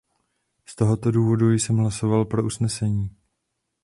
[0.65, 3.09] Z tohoto důvodu jsem hlasoval pro usnesení.